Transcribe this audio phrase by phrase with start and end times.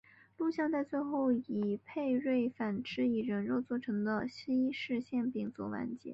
[0.35, 6.09] 录像带最后以佩芮反吃以人肉做成的西式馅饼作完结。